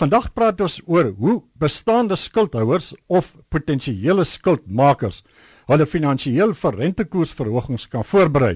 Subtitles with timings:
[0.00, 5.18] Vandag praat ons oor hoe bestaande skuldhouers of potensiële skuldmakers
[5.68, 8.54] hulle finansiëel vir rentekoersverhogings kan voorberei.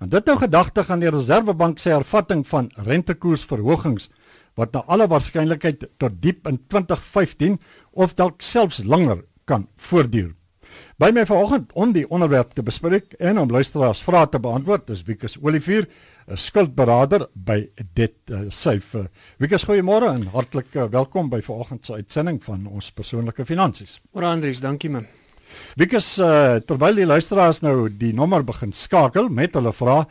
[0.00, 4.08] En dit nou gedagte aan die Reserwebank se hervatting van rentekoersverhogings
[4.56, 7.60] wat na alle waarskynlikheid tot diep in 2015
[7.92, 10.32] of dalk selfs langer kan voortduur.
[11.00, 15.02] By my vanoggend om die onderwerp te bespreek en om luisteraars vrae te beantwoord is
[15.06, 15.88] Wikus Olivier,
[16.28, 19.08] 'n skuldberader by Debt uh, Safe.
[19.38, 23.98] Wikus, goeiemôre en hartlik uh, welkom by vanoggend se uitsending van ons persoonlike finansies.
[24.14, 25.06] Môre Andrius, dankie man.
[25.76, 30.06] Wikus, uh, terwyl die luisteraars nou die nommer begin skakel met hulle vrae,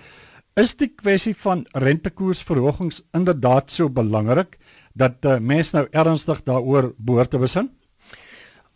[0.60, 4.58] is die kwessie van rentekoersverhogings inderdaad so belangrik
[4.94, 7.72] dat uh, mense nou ernstig daaroor behoort te besin?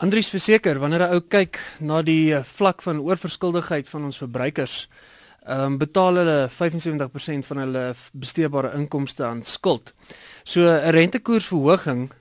[0.03, 4.89] Andries verseker wanneer 'n ou kyk na die eh, vlak van oorverskuldigheid van ons verbruikers,
[5.47, 9.93] ehm um, betaal hulle 75% van hulle besteedbare inkomste aan skuld.
[10.43, 12.11] So 'n rentekoersverhoging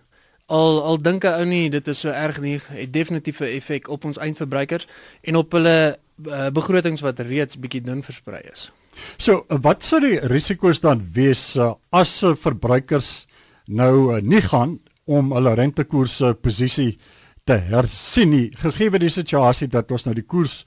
[0.47, 3.89] al al dink 'n ou nie dit is so erg nie, het definitief 'n effek
[3.89, 4.87] op ons eindverbruikers
[5.23, 8.71] en op hulle uh, begrotings wat reeds bietjie dun versprei is.
[9.19, 13.27] So, wat sou die risiko's dan wees uh, as verbruikers
[13.67, 16.99] nou uh, nie gaan om hulle rentekoerse posisie
[17.45, 20.63] te hersien nie gegee die situasie dat ons nou die koers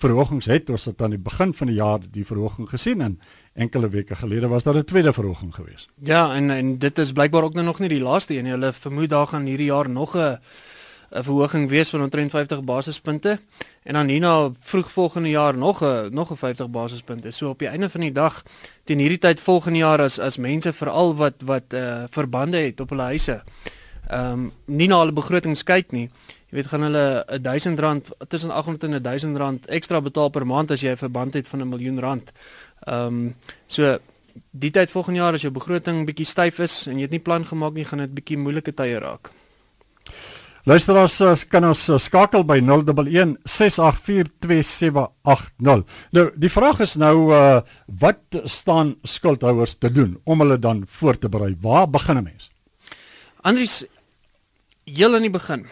[0.00, 3.16] verhogings het ons het aan die begin van die jaar die verhoging gesien en
[3.54, 5.88] enkele weke gelede was daar 'n tweede verhoging gewees.
[5.98, 8.52] Ja en en dit is blykbaar ook nou nog nie die laaste een nie.
[8.52, 10.38] Hulle vermoed daar gaan hierdie jaar nog 'n
[11.10, 13.38] 'n verhoging wees van omtrent 50 basispunte
[13.82, 17.30] en dan hierna vroeg volgende jaar nog 'n nog 'n 50 basispunte.
[17.30, 18.42] So op die einde van die dag
[18.84, 22.88] teen hierdie tyd volgende jaar as as mense veral wat wat uh verbande het op
[22.88, 23.42] hulle huise
[24.10, 26.10] ehm um, nie na hulle begrotings kyk nie.
[26.50, 30.46] Jy weet gaan hulle 'n 1000 rand tussen 800 en 1000 rand ekstra betaal per
[30.46, 32.32] maand as jy 'n verband het van 'n miljoen rand.
[32.86, 33.34] Ehm um,
[33.66, 33.98] so
[34.50, 37.46] die tyd volgende jaar as jou begroting bietjie styf is en jy het nie plan
[37.46, 39.30] gemaak nie, gaan dit bietjie moeilike tye raak.
[40.68, 45.84] Luisteraars eh, kan ons eh, skakel by 011 6842780.
[46.12, 47.60] Nou die vraag is nou uh
[48.00, 51.56] wat staan skuldhouers te doen om hulle dan voor te berei?
[51.60, 52.50] Waar begin 'n mens?
[53.40, 53.84] Andries
[54.84, 55.66] heel aan die begin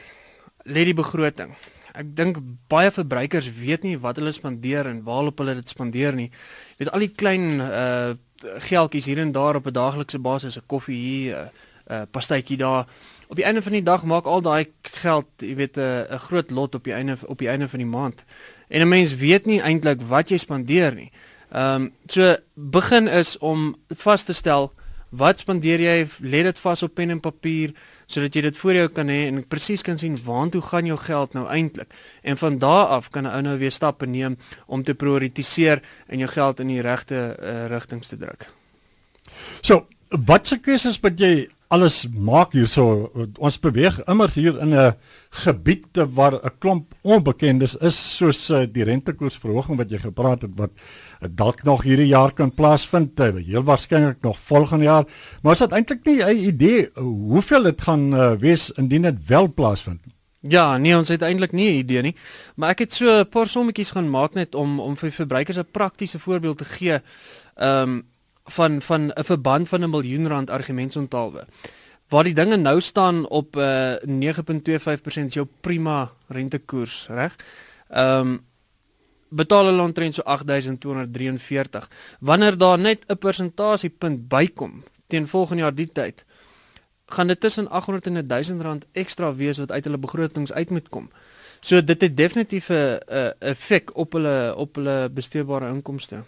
[0.69, 1.55] lê die begroting.
[1.99, 2.39] Ek dink
[2.71, 6.29] baie verbruikers weet nie wat hulle spandeer en waarop hulle dit spandeer nie.
[6.77, 10.67] Jy weet al die klein uh geldjies hier en daar op 'n daaglikse basis, 'n
[10.67, 12.87] koffie hier, 'n uh, pastytjie daar.
[13.27, 16.51] Op die einde van die dag maak al daai geld, jy weet 'n 'n groot
[16.51, 18.25] lot op die einde op die einde van die maand.
[18.69, 21.11] En 'n mens weet nie eintlik wat jy spandeer nie.
[21.51, 24.73] Ehm um, so begin is om vas te stel
[25.09, 25.97] Wat spandeer jy?
[26.21, 27.73] Lê dit vas op pen en papier
[28.09, 31.37] sodat jy dit voor jou kan hê en presies kan sien waartoe gaan jou geld
[31.37, 31.93] nou eintlik.
[32.25, 36.19] En van daar af kan 'n ou nou weer stappe neem om te prioritiseer en
[36.19, 38.49] jou geld in die regte uh, rigtings te druk.
[39.61, 43.11] So, wat se keuses moet jy alles maak hierso?
[43.39, 44.95] Ons beweeg immers hier in 'n
[45.45, 50.71] gebied waar 'n klomp onbekendes is soos uh, die rentekoersverhoging wat jy gepraat het wat
[51.21, 55.05] dalk nog hierdie jaar kan plaasvind, uh, heel waarskynlik nog volgende jaar.
[55.43, 59.53] Maar is dit eintlik nie 'n idee hoeveel dit gaan uh, wees indien dit wel
[59.53, 60.01] plaasvind?
[60.41, 62.17] Ja, nee, ons het eintlik nie 'n idee nie,
[62.57, 65.71] maar ek het so 'n paar sommetjies gaan maak net om om vir verbruikers 'n
[65.73, 67.01] praktiese voorbeeld te gee.
[67.57, 68.07] Ehm um,
[68.49, 71.47] van van 'n verband van 'n miljoen rand argumentsontalwe.
[72.09, 77.37] Waar die dinge nou staan op 'n uh, 9.25% jou prima rentekoers, reg?
[77.89, 78.47] Ehm um,
[79.29, 81.91] betaal hulle omtrent so 8243.
[82.21, 86.25] Wanneer daar net 'n persentasiepunt bykom teen volgende jaar die tyd,
[87.07, 90.89] gaan dit tussen 800 en 1000 rand ekstra wees wat uit hulle begrotings uit moet
[90.89, 91.11] kom.
[91.61, 92.99] So dit het definitief 'n
[93.39, 96.23] effek op hulle op hulle besteedbare inkomste.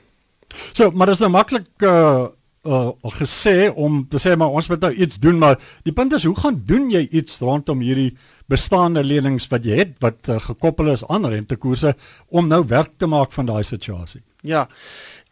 [0.72, 2.28] So, maar dit is nou maklik uh
[2.60, 6.26] uh gesê om te sê maar ons moet nou iets doen, maar die punt is
[6.28, 8.10] hoe gaan doen jy iets rondom hierdie
[8.52, 11.94] bestaande lenings wat jy het wat uh, gekoppel is aan rentekoerse
[12.28, 14.20] om nou werk te maak van daai situasie?
[14.42, 14.66] Ja.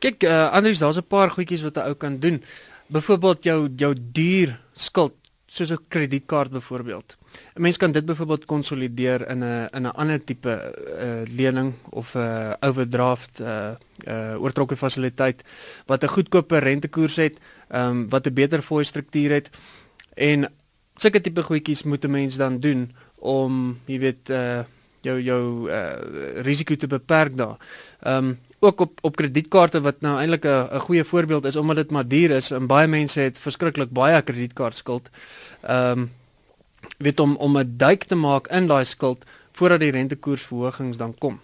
[0.00, 2.42] Kyk, uh Andries, daar's 'n paar goedjies wat 'n ou kan doen.
[2.88, 5.14] Byvoorbeeld jou jou duur skuld
[5.46, 7.16] soos 'n kredietkaart byvoorbeeld.
[7.54, 10.52] 'n Mens kan dit byvoorbeeld konsolideer in 'n in 'n ander tipe
[11.02, 13.70] uh, lening of 'n uh, overdraft uh
[14.06, 15.42] uh oortrokke fasiliteit
[15.86, 17.36] wat 'n goedkoper rentekoers het,
[17.68, 19.50] ehm um, wat 'n beter fooi struktuur het
[20.14, 20.48] en
[20.96, 24.60] sulke tipe goedjies moet 'n mens dan doen om jy weet uh
[25.00, 27.56] jou jou uh risiko te beperk daar.
[28.02, 31.76] Ehm um, ook op op kredietkaarte wat nou eintlik 'n 'n goeie voorbeeld is omdat
[31.76, 35.10] dit maar duur is en baie mense het verskriklik baie kredietkaartskuld.
[35.62, 36.10] Ehm um,
[36.98, 41.40] weet om om 'n duik te maak in daai skuld voordat die rentekoersverhogings dan kom.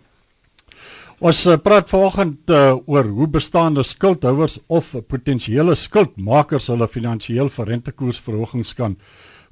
[1.18, 7.66] Ons uh, praat vanoggend uh, oor hoe bestaande skuldhouers of potensiële skuldmakers hulle finansiëel vir
[7.66, 8.96] rentekoersverhogings kan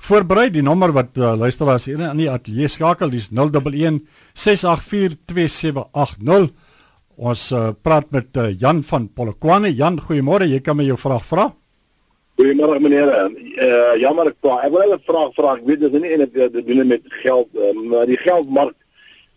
[0.03, 0.51] voorberei.
[0.51, 4.03] Die nommer wat uh, luisteraars hier in die ateljee skakel, dis 011
[4.35, 6.51] 684 2780.
[7.23, 9.71] Ons uh, praat met uh, Jan van Polokwane.
[9.77, 10.49] Jan, goeiemôre.
[10.51, 11.51] Jy kan my jou vraag vra.
[12.43, 13.11] Goeiemôre meneer.
[13.63, 14.59] Uh, jammer ek vra.
[14.67, 15.57] Ek wil 'n vraag vra.
[15.57, 18.75] Ek weet dit is nie eintlik te doen met geld, uh, maar die geldmark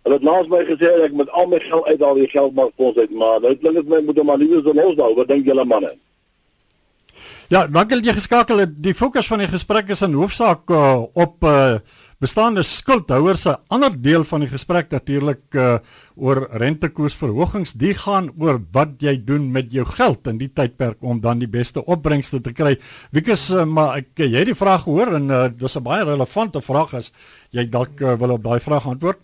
[0.05, 3.13] Hulle het laas my gesê ek moet al my geld uithaal die geldmark fonds uit,
[3.17, 5.15] maar nou klink dit my moet hom maar liewer so los daar.
[5.17, 5.95] Wat dink julle manne?
[7.49, 8.75] Ja, wat wil jy geskakel het?
[8.85, 11.79] Die fokus van die gesprek is in hoofsaak uh, op uh,
[12.25, 15.77] bestaande skuldhouers se ander deel van die gesprek natuurlik uh,
[16.15, 21.21] oor rentekoersverhogings die gaan oor wat jy doen met jou geld in die tydperk om
[21.21, 22.75] dan die beste opbrengste te kry.
[23.13, 26.61] Wiekus uh, maar ek jy het die vraag gehoor en uh, dis 'n baie relevante
[26.61, 27.11] vraag as
[27.51, 29.21] jy dalk uh, wil op daai vraag antwoord.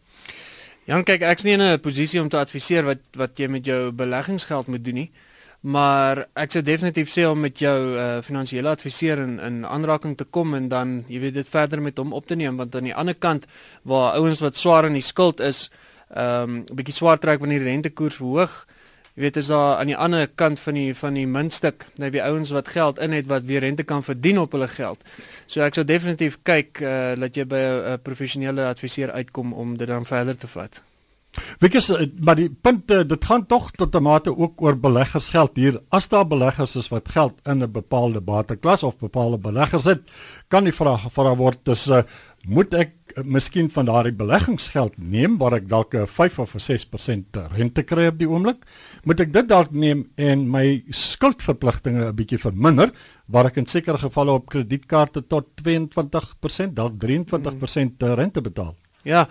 [0.86, 3.92] Jan kyk ek's nie in 'n posisie om te adviseer wat wat jy met jou
[3.92, 5.12] beleggingsgeld moet doen nie
[5.62, 10.26] maar ek sou definitief sê om met jou uh, finansiële adviseur in in aanraking te
[10.26, 12.96] kom en dan jy weet dit verder met hom op te neem want aan die
[12.96, 13.46] ander kant
[13.86, 15.70] waar ouens wat swaar in die skuld is,
[16.10, 18.66] ehm um, 'n bietjie swaar trek wanneer die rentekoers verhoog.
[19.16, 22.24] Jy weet is daar aan die ander kant van die van die muntstuk, nou die
[22.24, 25.00] ouens wat geld in het wat weer rente kan verdien op hulle geld.
[25.46, 27.62] So ek sou definitief kyk uh, dat jy by
[27.96, 30.82] 'n professionele adviseur uitkom om dit dan verder te vat.
[31.64, 35.56] Wikus eh, maar die punt eh, dit gaan tog tot 'n mate ook oor beleggersgeld
[35.56, 35.82] hier.
[35.90, 40.02] As daar beleggers is wat geld in 'n bepaalde bateklas of bepaalde beleggers het,
[40.48, 42.04] kan die vraag gevra word dis uh,
[42.48, 42.92] moet ek
[43.24, 48.08] miskien van daardie beleggingsgeld neem waar ek dalk 'n 5 of 'n 6% rente kry
[48.08, 48.66] op die oomblik?
[49.04, 52.92] Moet ek dit dalk neem en my skuldverpligtinge 'n bietjie verminder
[53.28, 58.76] waar ek in sekere gevalle op kredietkaarte tot 22%, dalk 23% rente betaal?
[59.04, 59.26] Ja.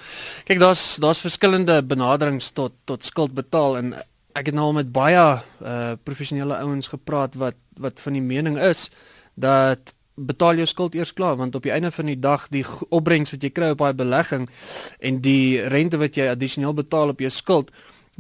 [0.49, 3.95] Kyk, daar's daar's verskillende benaderings tot tot skuld betaal en
[4.35, 5.23] ek het nou al met baie
[5.63, 8.89] uh professionele ouens gepraat wat wat van die mening is
[9.35, 13.33] dat betaal jou skuld eers klaar want op die einde van die dag die opbrengs
[13.35, 14.49] wat jy kry op daai belegging
[14.99, 17.71] en die rente wat jy addisioneel betaal op jou skuld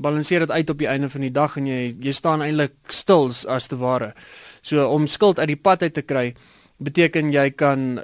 [0.00, 3.28] balanseer dit uit op die einde van die dag en jy jy staan eintlik stil
[3.48, 4.14] as te ware.
[4.62, 6.32] So om skuld uit die pad uit te kry
[6.80, 8.00] beteken jy kan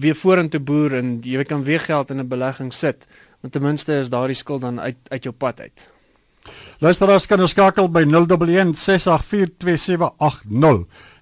[0.00, 3.06] weer vorentoe boer en jy kan weer geld in 'n belegging sit,
[3.40, 5.90] want ten minste is daardie skuld dan uit uit jou pad uit.
[6.78, 8.10] Luisteraars kan ons skakel by 0116842780.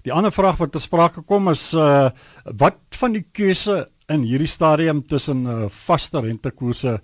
[0.01, 2.09] Die ander vraag wat ter sprake kom is uh
[2.57, 7.01] wat van die keuse in hierdie stadium tussen uh vaste rentekoerse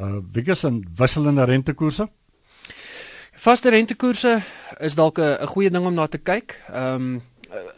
[0.00, 2.08] uh wiggers en wisselende rentekoerse?
[3.36, 4.42] Vaste rentekoerse
[4.78, 6.62] is dalk 'n goeie ding om na te kyk.
[6.72, 7.22] Ehm um,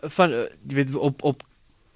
[0.01, 1.43] van jy weet op op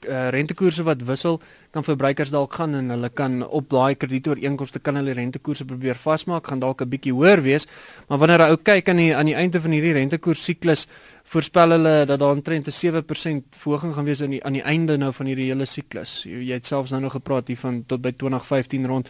[0.08, 1.40] uh, rentekoerse wat wissel,
[1.70, 6.46] kan verbruikers dalk gaan en hulle kan op daai kredietooreenkomste kan hulle rentekoerse probeer vasmaak,
[6.46, 7.66] gaan dalk 'n bietjie hoër wees,
[8.08, 10.86] maar wanneer jy ou kyk aan die aan die einde van hierdie rentekoers siklus,
[11.24, 14.96] voorspel hulle dat daar omtrent 'n 7% verhoging gaan wees aan die aan die einde
[14.96, 16.22] nou van hierdie hele siklus.
[16.24, 19.08] Jy, jy het selfs nou nog gepraat hier van tot by 2015 rond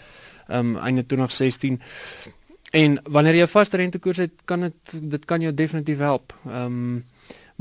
[0.49, 1.81] ehm um, einde 2016.
[2.73, 4.75] En wanneer jy 'n vaste rentekoers het, kan dit
[5.11, 6.33] dit kan jou definitief help.
[6.47, 7.05] Ehm um,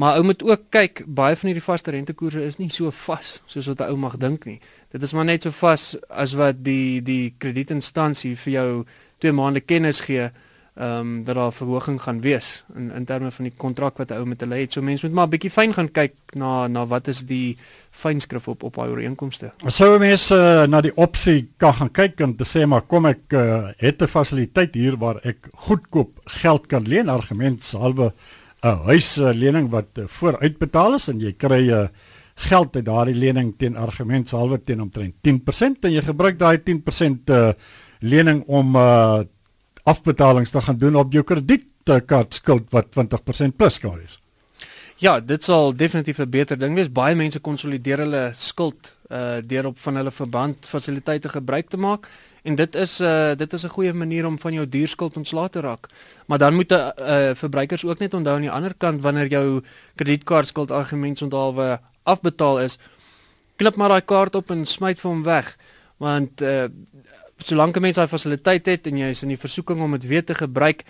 [0.01, 3.67] Maar ou moet ook kyk, baie van hierdie vaste rentekoerse is nie so vas soos
[3.69, 4.59] wat 'n ou mag dink nie.
[4.89, 8.85] Dit is maar net so vas as wat die die kredietinstansie vir jou
[9.19, 10.31] 2 maande kennis gee,
[10.75, 14.17] ehm um, dat daar verhoging gaan wees in in terme van die kontrak wat 'n
[14.17, 14.71] ou met hulle het.
[14.71, 17.57] So mense moet maar 'n bietjie fyn gaan kyk na na wat is die
[17.91, 19.51] fynskrif op op daai ooreenkomste.
[19.67, 23.33] Sou mense uh, na die opsie kan gaan kyk en te sê maar kom ek
[23.33, 28.13] uh, het 'n fasiliteit hier waar ek goedkoop geld kan leen argument salwe
[28.63, 31.87] 'n huislening wat uh, vooruitbetaal is en jy kry 'n uh,
[32.35, 37.29] geld uit daardie lening teen argument salwe teen omtrent 10% en jy gebruik daai 10%
[37.29, 37.53] uh,
[37.99, 39.21] lening om uh,
[39.83, 44.19] afbetalings te gaan doen op jou kredietkaart skuld wat 20% plus kan wees.
[45.01, 46.91] Ja, dit sal definitief 'n beter ding wees.
[46.91, 52.07] Baie mense konsolideer hulle skuld uh deur op van hulle verband fasiliteite gebruik te maak
[52.41, 55.49] En dit is 'n uh, dit is 'n goeie manier om van jou duurskuld ontslae
[55.49, 55.87] te raak.
[56.25, 59.27] Maar dan moet 'n uh, uh, verbruikers ook net onthou aan die ander kant wanneer
[59.27, 59.61] jou
[59.95, 62.77] kredietkaartskuld argument onthaalwe afbetaal is,
[63.55, 65.57] klip maar daai kaart op en smyt vir hom weg.
[65.97, 66.63] Want uh,
[67.37, 70.25] solank 'n mens daai fasiliteit het en jy is in die versoeking om dit weer
[70.25, 70.83] te gebruik,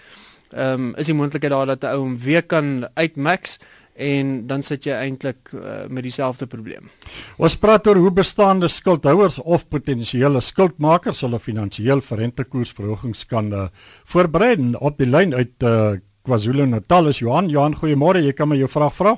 [0.51, 3.57] ehm um, is die moontlikheid daar dat 'n ou hom weer kan uitmax
[3.95, 6.89] en dan sit jy eintlik uh, met dieselfde probleem.
[7.37, 13.67] Ons praat oor hoe bestaande skuldhouers of potensiële skuldmakers hulle finansiëel rentekoersverhogings kan uh,
[14.05, 17.49] voorberei op die lyn uit uh, KwaZulu-Natal is Johan.
[17.49, 18.21] Johan, goeiemôre.
[18.21, 19.15] Jy kan my jou vraag vra.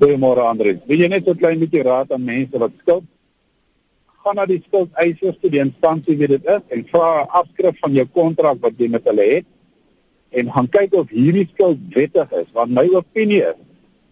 [0.00, 0.78] Goeiemôre Andre.
[0.88, 3.04] Wil jy net 'n klein bietjie raad aan mense wat skuld
[4.24, 7.92] gaan na die skuldeisers toe die instansie wie dit is en vra 'n afskrif van
[7.92, 9.46] jou kontrak wat jy met hulle het
[10.34, 13.60] en gaan kyk of hierdie skuld wettig is want my opinie is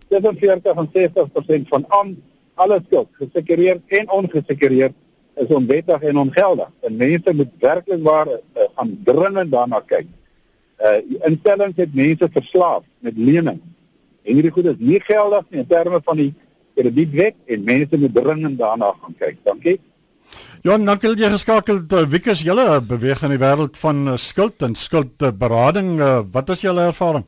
[0.09, 2.17] tussen 40 en 60% van aan
[2.55, 4.93] Alle skuld, gesekureerd en ongesekureerd,
[5.35, 6.69] is onwettig en ongeldig.
[6.81, 10.07] En mense moet werklik waar uh, gaan dringend daarna kyk.
[10.83, 10.99] Uh
[11.29, 13.63] instellings het mense verslaaf met lenings.
[14.23, 16.33] En hierdie goed is nie geldig nie in terme van die
[16.75, 19.39] kredietwet en mense moet dringend daarna gaan kyk.
[19.47, 19.79] Dankie.
[20.63, 24.63] Ja, dan kan jy geskakel uh, Wiekes julle beweeg in die wêreld van uh, skuld
[24.63, 25.97] en skuldberading.
[25.99, 27.25] Uh, wat is julle ervaring?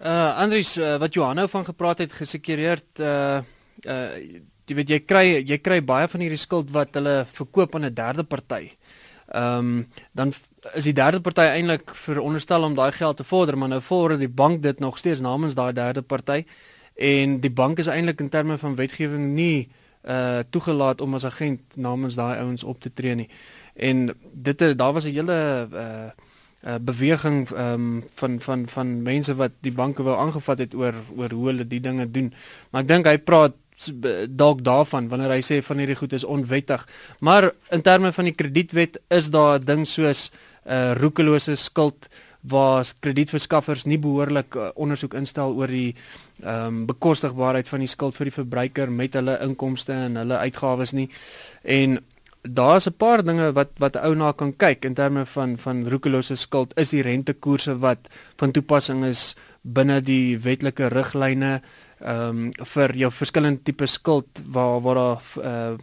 [0.00, 3.42] Uh Andries, uh, wat Johanna van gepraat het gesekureerd uh
[3.84, 4.08] uh
[4.64, 7.94] jy weet jy kry jy kry baie van hierdie skuld wat hulle verkoop aan 'n
[7.94, 8.72] derde party.
[9.28, 10.32] Ehm um, dan
[10.72, 14.32] is die derde party eintlik veronderstel om daai geld te vorder, maar nou vorder die
[14.32, 16.46] bank dit nog steeds namens daai derde party
[16.96, 19.83] en die bank is eintlik in terme van wetgewing nie uh
[20.50, 23.28] toegelaat om as agent namens daai ouens op te tree nie.
[23.74, 26.10] En dit daar was 'n hele uh
[26.64, 31.30] uh beweging um, van van van mense wat die banke wou aangevat het oor oor
[31.30, 32.32] hoe hulle die dinge doen.
[32.70, 33.52] Maar ek dink hy praat
[34.28, 36.86] dalk daarvan wanneer hy sê van hierdie goed is onwettig.
[37.20, 40.30] Maar in terme van die kredietwet is daar 'n ding soos
[40.66, 42.08] uh, roekelose skuld
[42.48, 45.94] waar kredietverskaffers nie behoorlik uh, ondersoek instel oor die
[46.42, 50.92] ehm um, bekostigbaarheid van die skuld vir die verbruiker met hulle inkomste en hulle uitgawes
[50.92, 51.08] nie.
[51.62, 51.98] En
[52.42, 56.36] daar's 'n paar dinge wat wat ou na kan kyk in terme van van roekelose
[56.36, 57.98] skuld is die rentekoerse wat
[58.36, 61.62] van toepassing is binne die wetlike riglyne
[62.00, 65.78] ehm um, vir jou verskillende tipe skuld waar waar daar uh,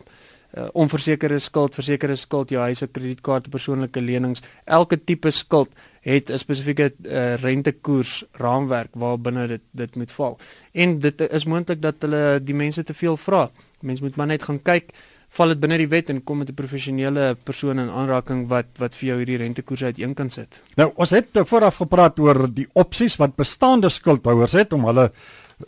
[0.58, 5.70] uh onversekerde skuld, versekerde skuld, jou huise, kredietkaarte, persoonlike lenings, elke tipe skuld
[6.02, 10.38] het 'n spesifieke uh, rentekoers raamwerk waar binne dit dit moet val.
[10.72, 13.52] En dit is moontlik dat hulle die mense te veel vra.
[13.80, 14.94] Mense moet maar net gaan kyk
[15.32, 18.96] val dit binne die wet en kom met 'n professionele persoon in aanraking wat wat
[18.96, 20.60] vir jou hierdie rentekoerse uiteen kan sit.
[20.76, 25.12] Nou, ons het vooraf gepraat oor die opsies wat bestaande skuldhouers het om hulle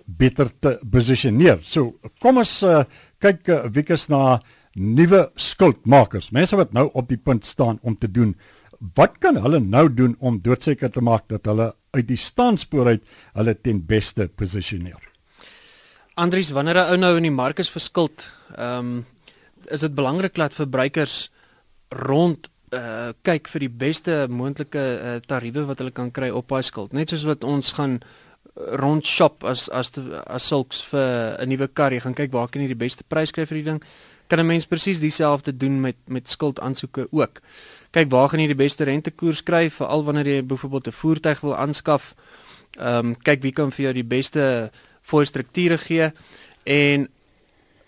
[0.06, 1.60] beter te posisioneer.
[1.62, 2.84] So, kom ons uh,
[3.20, 4.42] kyk uh, wiekies na
[4.74, 6.32] nuwe skuldmakers.
[6.32, 8.36] Mense wat nou op die punt staan om te doen.
[8.96, 13.04] Wat kan hulle nou doen om doodseker te maak dat hulle uit die standspoor uit
[13.34, 15.00] hulle ten beste posisioneer?
[16.20, 19.06] Andries, wanneer 'n ou nou in die mark is verskuld, ehm um,
[19.72, 21.32] is dit belangrik dat verbruikers
[21.90, 26.64] rond uh kyk vir die beste moontlike uh, tariewe wat hulle kan kry op daai
[26.64, 26.94] skuld.
[26.94, 28.02] Net soos wat ons gaan
[28.56, 32.50] rond shop as as te, as sulks vir 'n nuwe kar, jy gaan kyk waar
[32.50, 33.84] kan jy die beste prys kry vir die ding.
[34.28, 37.42] Kan 'n mens presies dieselfde doen met met skuldaansoeke ook.
[37.94, 41.56] Kyk waar gaan jy die beste rentekoers kry veral wanneer jy byvoorbeeld 'n voertuig wil
[41.56, 42.16] aanskaf.
[42.78, 44.72] Ehm um, kyk wie kan vir jou die beste
[45.02, 46.12] fooi strukture gee
[46.64, 47.08] en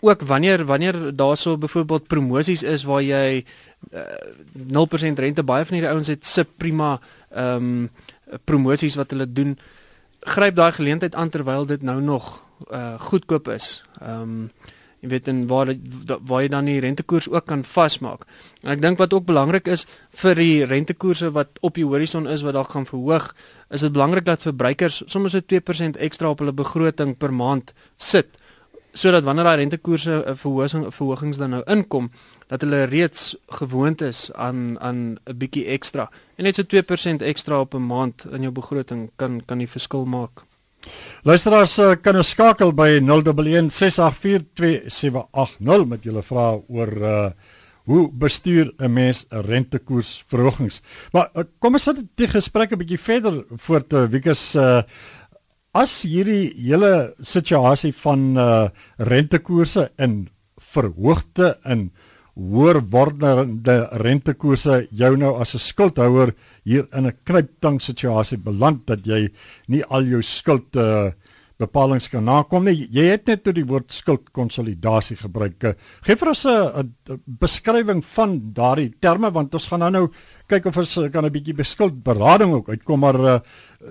[0.00, 3.44] ook wanneer wanneer daarso byvoorbeeld promosies is waar jy
[3.92, 7.90] uh, eh, 0% rente baie van hierdie ouens het sub prima ehm um,
[8.44, 9.58] promosies wat hulle doen
[10.20, 13.82] gryp daai geleentheid aan terwyl dit nou nog uh goedkoop is.
[14.00, 14.50] Ehm um,
[15.06, 15.70] jy weet en waar
[16.26, 18.26] waar jy dan die rentekoers ook kan vasmaak.
[18.62, 19.86] En ek dink wat ook belangrik is
[20.22, 23.30] vir die rentekoerse wat op die horison is wat dalk gaan verhoog,
[23.70, 28.34] is dit belangrik dat verbruikers sommer so 2% ekstra op hulle begroting per maand sit
[28.96, 32.10] sodat wanneer daai rentekoerse 'n uh, verhoging verhogings dan nou inkom,
[32.48, 36.10] dat hulle reeds gewoond is aan aan 'n bietjie ekstra.
[36.36, 40.04] En net so 2% ekstra op 'n maand in jou begroting kan kan die verskil
[40.04, 40.44] maak.
[41.26, 47.30] Luisteraars uh, kan ons skakel by 0116842780 met julle vrae oor uh
[47.86, 50.82] hoe bestuur 'n mens rentekoersverhogings.
[51.12, 54.82] Maar uh, kom ons sit die gesprek 'n bietjie verder voort uh, Wikus uh
[55.76, 60.28] as hierdie hele situasie van uh rentekoerse in
[60.58, 61.92] verhoogde in
[62.36, 69.06] hoër wordende rentekoerse jou nou as 'n skuldhouer hier in 'n knyptang situasie beland dat
[69.06, 69.28] jy
[69.68, 71.10] nie al jou skuld uh,
[71.58, 72.86] bepalinge kan nakom nie.
[72.92, 75.64] Jy het net tot die woord skuldkonsolidasie gebruik.
[76.04, 76.92] Geef vir ons 'n
[77.24, 80.08] beskrywing van daardie terme want ons gaan nou nou
[80.46, 83.40] kyk of ons kan 'n bietjie beskuldberading ook uitkom maar uh,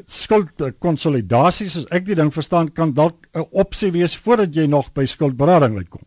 [0.06, 5.06] skuldkonsolidasie soos ek die ding verstaan kan dalk 'n opsie wees voordat jy nog by
[5.06, 6.06] skuldberading uitkom.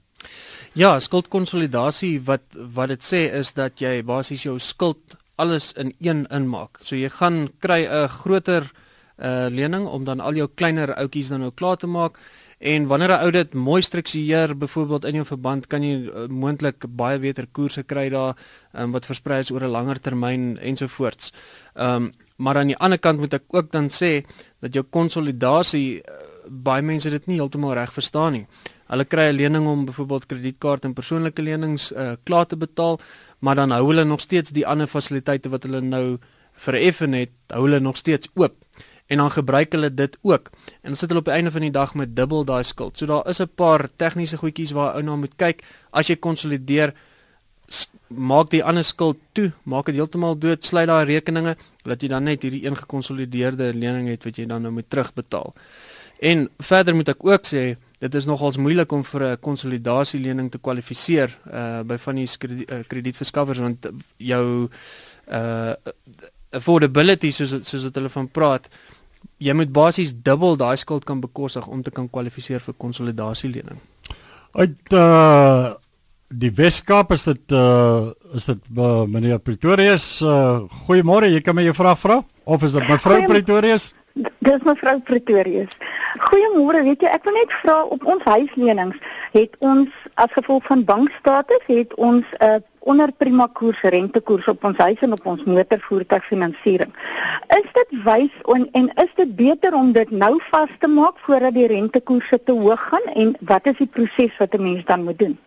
[0.79, 6.21] Ja, skuldkonsolidasie wat wat dit sê is dat jy basies jou skuld alles in een
[6.31, 6.79] inmaak.
[6.87, 8.63] So jy gaan kry 'n groter
[9.19, 12.19] uh lening om dan al jou kleiner outjies dan nou klaar te maak
[12.61, 16.85] en wanneer 'n ou dit mooi struktureer byvoorbeeld in jou verband kan jy uh, moontlik
[16.89, 18.37] baie beter koerse kry daar
[18.73, 21.33] um, wat versprei is oor 'n langer termyn ensovoorts.
[21.75, 24.25] Um maar aan die ander kant moet ek ook dan sê
[24.61, 26.03] dat jou konsolidasie uh,
[26.49, 28.47] baie mense dit nie heeltemal reg verstaan nie.
[28.89, 33.01] Hulle kry 'n lening om byvoorbeeld kredietkaart en persoonlike lenings uh, klaar te betaal,
[33.39, 36.19] maar dan hou hulle nog steeds die ander fasiliteite wat hulle nou
[36.53, 38.55] vereffen het, hou hulle nog steeds oop.
[39.09, 40.51] en dan gebruik hulle dit ook.
[40.81, 42.99] En dan sit hulle op die einde van die dag met dubbel daai skuld.
[42.99, 46.95] So daar is 'n paar tegniese goedjies waar ou na moet kyk as jy konsolideer
[48.07, 52.25] maak die ander skuld toe, maak dit heeltemal dood, sluit daai rekeninge dat jy dan
[52.25, 55.55] net hierdie een gekonsolideerde lening het wat jy dan nou moet terugbetaal.
[56.21, 60.59] En verder moet ek ook sê dit is nogals moeilik om vir 'n konsolidasielening te
[60.59, 64.69] kwalifiseer uh by van die uh, kredietverskaffers want jou
[65.31, 65.73] uh
[66.51, 68.69] affordability soos soos dit hulle van praat
[69.39, 73.79] jy moet basies dubbel daai skuld kan bekostig om te kan kwalifiseer vir konsolidasielening.
[74.53, 75.75] Uit uh
[76.29, 81.65] die Weskaap is dit uh is dit uh, meneer Pretorius uh goeiemôre jy kan my
[81.69, 83.93] 'n vraag vra of is dit mevrou Pretorius?
[84.39, 85.75] Dis mevrou Pretorius.
[86.19, 88.97] Goeiemôre, weet jy, ek wil net vra op ons huislenings
[89.35, 92.59] het ons as gevolg van bankstatus het ons 'n uh,
[92.89, 96.93] onder prima koers rentekoers op ons huis en op ons motorvoertuigfinansiering.
[97.57, 101.55] Is dit wys en, en is dit beter om dit nou vas te maak voordat
[101.55, 105.19] die rentekoerse te hoog gaan en wat is die proses wat 'n mens dan moet
[105.19, 105.39] doen?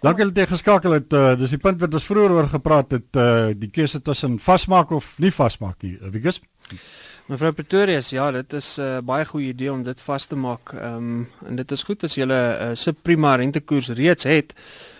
[0.00, 1.12] Dankie dat jy geskakel het.
[1.12, 4.90] Uh, dis die punt wat ons vroeër oor gepraat het, uh, die keuse tussen vasmaak
[4.90, 5.98] of nie vasmaak nie.
[6.14, 6.40] Wikus?
[7.26, 10.72] Mevrou Pretorius, ja, dit is 'n uh, baie goeie idee om dit vas te maak.
[10.72, 14.54] Ehm um, en dit is goed as jy 'n uh, subprima rentekoers reeds het.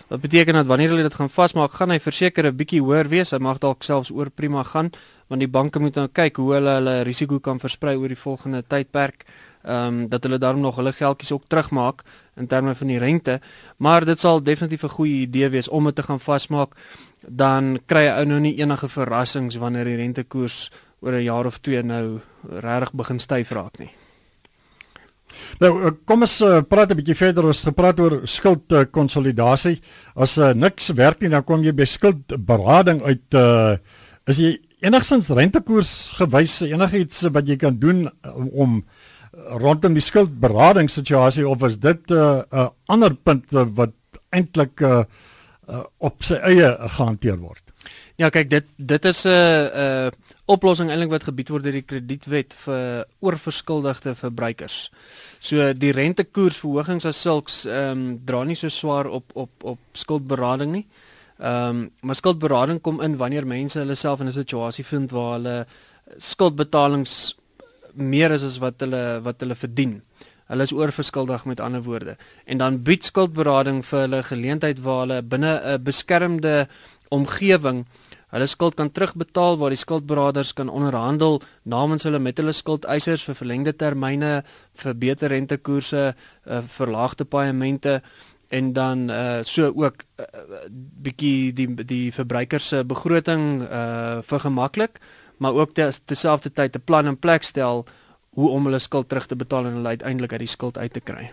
[0.07, 3.31] Wat beteken dat wanneer hulle dit gaan vasmaak, gaan hy verseker 'n bietjie hoër wees.
[3.31, 4.91] Hy mag dalk selfs oor prima gaan,
[5.27, 8.63] want die banke moet nou kyk hoe hulle hulle risiko kan versprei oor die volgende
[8.67, 9.25] tydperk.
[9.63, 12.03] Ehm um, dat hulle daarom nog hulle geldjies ook terugmaak
[12.35, 13.41] in terme van die rente.
[13.77, 16.75] Maar dit sal definitief 'n goeie idee wees om dit te gaan vasmaak.
[17.27, 21.59] Dan kry jy ou nou nie enige verrassings wanneer die rentekoers oor 'n jaar of
[21.59, 23.91] twee nou regtig begin styf raak nie.
[25.59, 29.77] Nou eh, kom ons uh, praat 'n bietjie verder ons gepraat oor skuldkonsolidasie.
[29.77, 33.77] Uh, As uh, niks werk nie dan kom jy by skuldberading uit uh,
[34.27, 38.83] is jy enigstens rentekoers gewys enigiets wat jy kan doen om, om
[39.61, 43.93] rondom die skuldberading situasie of is dit 'n uh, uh, ander punt uh, wat
[44.29, 45.03] eintlik uh,
[45.69, 47.63] uh, op sy eie gehanteer word?
[48.17, 50.11] Ja, kyk dit dit is 'n uh, uh,
[50.47, 54.77] oplossing eintlik wat gebied word deur die kredietwet vir oorverskuldigde verbruikers.
[55.43, 60.71] So die rentekoersverhogings as sulks ehm um, dra nie so swaar op op op skuldberading
[60.71, 60.85] nie.
[61.39, 65.33] Ehm um, maar skuldberading kom in wanneer mense hulle self in 'n situasie vind waar
[65.33, 65.57] hulle
[66.17, 67.35] skuldbetalings
[67.93, 70.01] meer is as wat hulle wat hulle verdien.
[70.47, 72.15] Hulle is oorverskuldig met ander woorde.
[72.45, 76.67] En dan bied skuldberading vir hulle geleentheid waar hulle binne 'n beskermde
[77.09, 77.85] omgewing
[78.35, 83.37] hulle skuld kan terugbetaal waar die skuldberaders kan onderhandel namens hulle met hulle skuldeisers vir
[83.39, 84.41] verlengde termyne,
[84.81, 88.01] vir beter rentekoerse, uh, verlaagde paemente
[88.49, 90.25] en dan uh so ook uh,
[91.03, 95.01] bietjie die die verbruiker se begroting uh vergemaklik,
[95.37, 97.85] maar ook terselfdertyd 'n plan in plek stel
[98.29, 100.99] hoe om hulle skuld terug te betaal en hulle uiteindelik uit die skuld uit te
[100.99, 101.31] kry.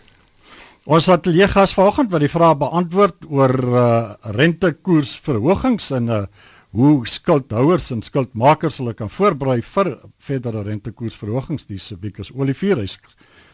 [0.85, 6.27] Ons ateljee gas vanoggend wat die vrae beantwoord oor uh rentekoersverhogings en uh
[6.75, 11.67] hoe skuldhouers en skuldmakers hulle kan voorberei vir verdere rentekoersverhogings.
[11.71, 12.89] Dis Wikus Olivier, hy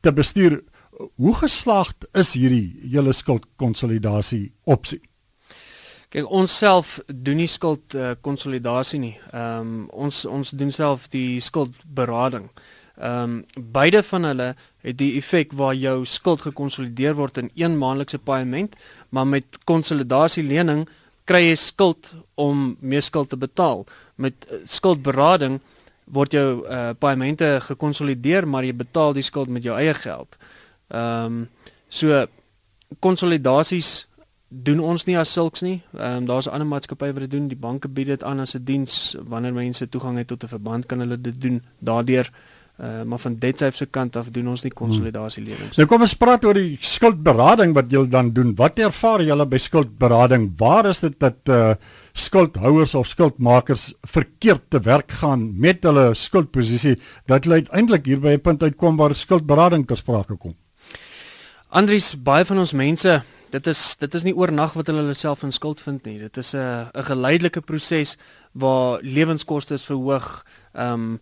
[0.01, 0.63] te bestuur.
[1.17, 5.12] Hoe geslaagd is hierdie hele skuldkonsolidasie opsie?
[6.13, 9.15] Kyk, ons self doen nie skuld uh, konsolidasie nie.
[9.33, 12.51] Ehm um, ons ons doen self die skuldberading.
[13.01, 14.51] Ehm um, beide van hulle
[14.85, 18.77] het die effek waar jou skuld gekonsolideer word in een maandelikse paaiement,
[19.09, 20.85] maar met konsolidasie lening
[21.25, 23.87] kry jy skuld om meer skuld te betaal.
[24.21, 25.63] Met uh, skuldberading
[26.13, 30.37] word jou uh, paaimente gekonsolideer, maar jy betaal die skuld met jou eie geld.
[30.93, 31.45] Ehm um,
[31.89, 32.27] so
[33.01, 34.07] konsolidasies
[34.53, 35.81] doen ons nie as sulks nie.
[35.97, 37.49] Ehm um, daar's ander maatskappye wat dit doen.
[37.49, 40.87] Die banke bied dit aan as 'n diens wanneer mense toegang het tot 'n verband
[40.87, 41.63] kan hulle dit doen.
[41.79, 42.31] Daardeur
[42.83, 45.77] uh, maar van DebtSafe se kant af doen ons nie konsolidasielenings.
[45.77, 48.55] Nou kom ons praat oor die skuldberading wat julle dan doen.
[48.59, 50.49] Wat ervaar julle by skuldberading?
[50.61, 51.75] Waar is dit dat uh,
[52.13, 56.97] skuldhouers of skuldmakers verkeerd te werk gaan met hulle skuldposisie
[57.31, 60.55] dat hulle uiteindelik hier by 'n punt uitkom waar skuldberading ter sprake kom?
[61.69, 65.43] Andries, baie van ons mense dit is dit is nie oornag wat hulle hulle self
[65.47, 66.19] in skuld vind nie.
[66.19, 68.17] Dit is 'n 'n geleidelike proses
[68.53, 71.21] waar lewenskoste verhoog, ehm um,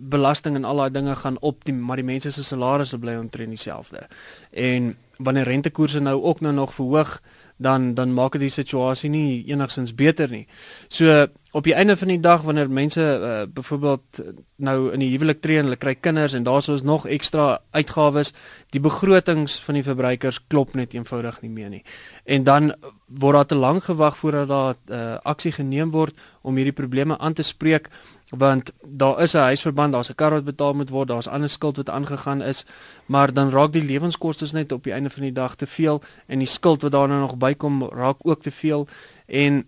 [0.00, 3.48] belasting en al daai dinge gaan op, die, maar die mense se salarisse bly omtrent
[3.48, 4.08] dieselfde.
[4.50, 7.20] En wanneer rentekoerse nou ook nou nog verhoog,
[7.56, 10.46] dan dan maak dit die situasie nie enigsins beter nie.
[10.88, 11.26] So
[11.56, 14.20] op die einde van die dag wanneer mense uh, byvoorbeeld
[14.56, 18.34] nou in die huwelik tree en hulle kry kinders en daar's ons nog ekstra uitgawes,
[18.76, 21.82] die begrotings van die verbruikers klop net eenvoudig nie meer nie.
[22.24, 22.74] En dan
[23.06, 27.34] word daar te lank gewag voordat daar uh, aksie geneem word om hierdie probleme aan
[27.34, 27.88] te spreek
[28.30, 31.76] want daar is 'n huisverband, daar's 'n kar wat betaal moet word, daar's ander skuld
[31.76, 32.66] wat aangegaan is,
[33.06, 36.38] maar dan raak die lewenskoste net op die einde van die dag te veel en
[36.38, 38.88] die skuld wat daarna nog bykom raak ook te veel
[39.26, 39.66] en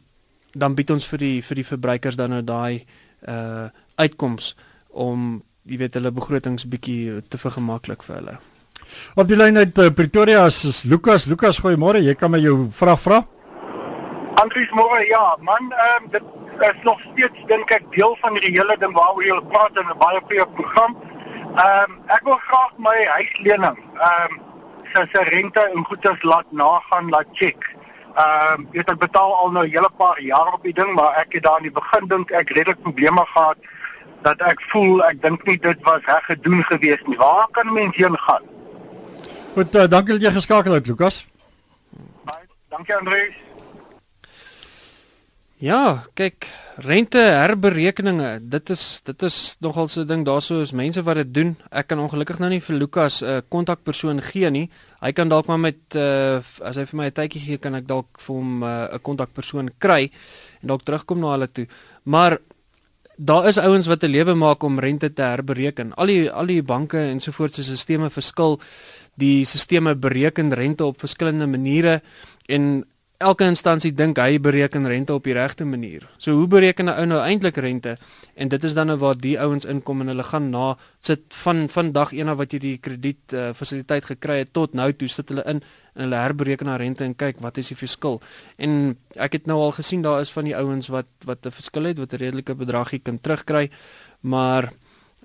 [0.52, 2.84] dan bied ons vir die vir die verbruikers dan nou daai
[3.28, 4.56] uh uitkoms
[4.88, 8.38] om jy weet hulle begrotings bietjie te vergemaklik vir hulle.
[9.14, 11.26] Op die lyn uit uh, Pretoria is Lukas.
[11.26, 12.00] Lukas, goeiemôre.
[12.02, 13.26] Jy kan my jou vraag vra.
[14.38, 18.50] Andries môre, ja, man, ehm um, dit is nog steeds dink ek deel van die
[18.50, 20.96] hele ding waaroor jy praat in 'n baie goeie program.
[21.56, 24.40] Ehm um, ek wil graag my huislening ehm um,
[24.92, 27.70] sy sy rente en goederes laat nagaan, laat check.
[28.14, 31.16] Ehm um, ek het betaal al nou 'n hele paar jaar op die ding, maar
[31.16, 33.58] ek het daar in die begin dink ek redelik probleme gehad
[34.22, 37.16] dat ek voel ek dink nie dit was reg gedoen gewees nie.
[37.16, 38.42] Waar kan mens heen gaan?
[39.54, 41.26] Goed, uh, dankie dat jy geskakel het, Lukas.
[42.24, 43.47] Baie dankie Andreus.
[45.58, 46.46] Ja, kyk,
[46.86, 51.34] rente herberekeninge, dit is dit is nogal so 'n ding daarso is mense wat dit
[51.34, 51.56] doen.
[51.70, 54.70] Ek kan ongelukkig nou nie vir Lukas 'n uh, kontakpersoon gee nie.
[55.00, 57.88] Hy kan dalk maar met uh, as hy vir my 'n tydjie gee, kan ek
[57.88, 60.10] dalk vir hom 'n uh, kontakpersoon kry
[60.62, 61.66] en dalk terugkom na hulle toe.
[62.04, 62.38] Maar
[63.16, 65.92] daar is ouens wat 'n lewe maak om rente te herbereken.
[65.94, 68.60] Al die al die banke en so voort se stelsels verskil.
[69.16, 72.00] Die stelsels bereken rente op verskillende maniere
[72.46, 72.86] en
[73.18, 76.04] elke instansie dink hy bereken rente op die regte manier.
[76.22, 77.96] So hoe bereken 'n ou nou eintlik rente?
[78.36, 81.68] En dit is dan nou waar die ouens inkom en hulle gaan na sit van
[81.68, 85.08] van dag 1 af wat jy die krediet uh, fasiliteit gekry het tot nou toe
[85.08, 85.60] sit hulle in
[85.94, 88.20] en hulle herbereken na rente en kyk wat is die verskil.
[88.56, 91.84] En ek het nou al gesien daar is van die ouens wat wat 'n verskil
[91.84, 93.70] het wat 'n redelike bedragie kan terugkry,
[94.20, 94.72] maar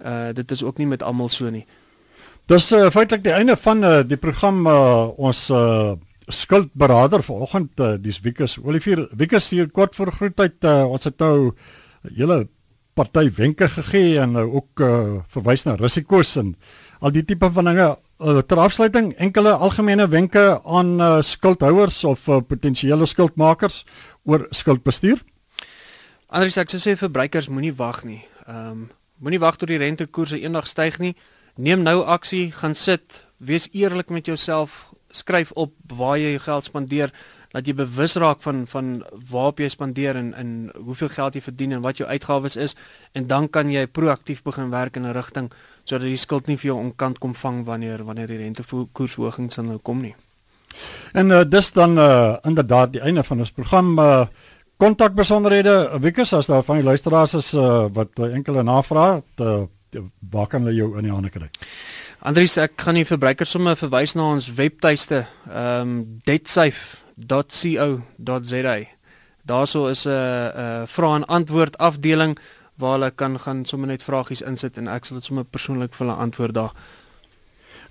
[0.03, 1.65] uh dit is ook nie met almal so nie.
[2.47, 5.93] Dis uh, feitelik die einde van uh, die program uh, ons uh
[6.27, 8.57] skuldberader vanoggend uh, dis Wikus.
[8.63, 11.51] Olivier Wikus hier kort voor groetheid uh, ons het nou
[12.15, 12.47] hele
[12.93, 16.55] party wenke gegee en uh, ook uh, verwys na risiko's en
[17.01, 17.91] al die tipe van dinge.
[18.23, 23.83] Uh, ter afsluiting enkele algemene wenke aan uh, skuldhouers of uh, potensiële skuldmakers
[24.23, 25.19] oor skuldbestuur
[26.33, 28.23] Anders ek sou sê verbruikers moenie wag nie.
[28.47, 28.85] Ehm um,
[29.23, 31.13] moenie wag tot die rentekoerse eendag styg nie.
[31.61, 36.69] Neem nou aksie gaan sit wees eerlik met jouself skryf op waar jy jou geld
[36.69, 37.13] spandeer
[37.53, 38.87] dat jy bewus raak van van
[39.29, 42.75] waarop jy spandeer en en hoeveel geld jy verdien en wat jou uitgawes is
[43.13, 45.51] en dan kan jy proaktief begin werk in 'n rigting
[45.83, 49.77] sodat die skuld nie vir jou onkant kom vang wanneer wanneer die rentekoersverhogings dan nou
[49.77, 50.15] kom nie.
[51.13, 54.25] En uh, dis dan uh, inderdaad die einde van ons program uh
[54.77, 59.61] kontak besonderhede Wikus as daar van die luisteraars is uh, wat uh, enkele navrae uh,
[60.31, 61.47] waar kan hulle jou in die hande kry?
[62.23, 68.75] Andries, ek gaan die verbruikers sommer verwys na ons webtuiste, ehm um, debtsafe.co.za.
[69.43, 70.19] Daarso is 'n uh, 'n
[70.63, 72.39] uh, vrae en antwoord afdeling
[72.79, 76.07] waar hulle kan gaan sommer net vragies insit en ek sal dit sommer persoonlik vir
[76.07, 76.71] hulle antwoord daar.